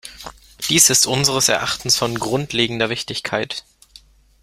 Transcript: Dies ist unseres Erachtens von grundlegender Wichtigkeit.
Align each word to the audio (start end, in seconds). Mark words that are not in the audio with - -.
Dies 0.67 0.89
ist 0.89 1.05
unseres 1.05 1.47
Erachtens 1.47 1.95
von 1.95 2.15
grundlegender 2.17 2.89
Wichtigkeit. 2.89 3.63